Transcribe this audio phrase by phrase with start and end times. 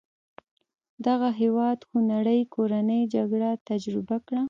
[1.05, 4.39] دغه هېواد خونړۍ کورنۍ جګړه تجربه کړه.